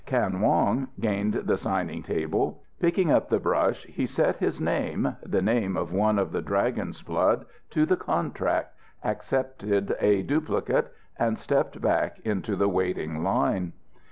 Kan 0.07 0.41
Wong 0.41 0.87
gained 0.99 1.35
the 1.35 1.57
signing 1.59 2.01
table. 2.01 2.63
Picking 2.79 3.11
up 3.11 3.29
the 3.29 3.37
brush, 3.37 3.85
he 3.85 4.07
set 4.07 4.37
his 4.37 4.59
name, 4.59 5.15
the 5.21 5.43
name 5.43 5.77
of 5.77 5.93
one 5.93 6.17
of 6.17 6.31
the 6.31 6.41
Dragon's 6.41 7.03
blood, 7.03 7.45
to 7.69 7.85
the 7.85 7.97
contract, 7.97 8.73
accepted 9.03 9.95
a 9.99 10.23
duplicate, 10.23 10.91
and 11.19 11.37
stepped 11.37 11.79
back 11.81 12.19
into 12.23 12.55
the 12.55 12.67
waiting 12.67 13.21
line. 13.23 13.73